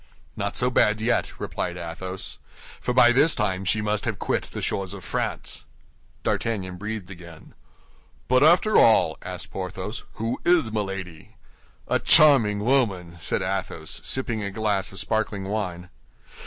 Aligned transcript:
"Not 0.35 0.57
so 0.57 0.71
bad 0.71 0.99
yet," 0.99 1.31
replied 1.39 1.77
Athos; 1.77 2.39
"for 2.79 2.91
by 2.91 3.11
this 3.11 3.35
time 3.35 3.63
she 3.63 3.81
must 3.81 4.05
have 4.05 4.17
quit 4.17 4.45
the 4.45 4.59
shores 4.59 4.95
of 4.95 5.03
France." 5.05 5.65
D'Artagnan 6.23 6.77
breathed 6.77 7.11
again. 7.11 7.53
"But 8.27 8.41
after 8.43 8.77
all," 8.77 9.19
asked 9.21 9.51
Porthos, 9.51 10.03
"who 10.13 10.41
is 10.43 10.71
Milady?" 10.71 11.35
"A 11.87 11.99
charming 11.99 12.61
woman!" 12.65 13.17
said 13.19 13.43
Athos, 13.43 14.01
sipping 14.03 14.41
a 14.41 14.49
glass 14.49 14.91
of 14.91 14.99
sparkling 14.99 15.43
wine. 15.43 15.91